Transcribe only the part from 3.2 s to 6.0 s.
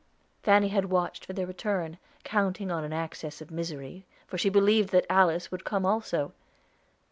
of misery, for she believed that Alice would come